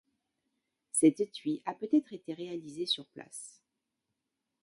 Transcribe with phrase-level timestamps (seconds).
[0.93, 3.61] Cet étui a peut-être été réalisé sur place.